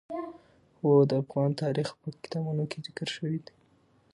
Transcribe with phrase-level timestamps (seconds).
[0.79, 3.53] هوا د افغان تاریخ په کتابونو کې ذکر شوی دي.